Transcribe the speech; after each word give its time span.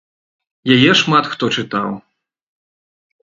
Яе 0.75 0.91
шмат 1.01 1.29
хто 1.33 1.45
чытаў. 1.57 1.91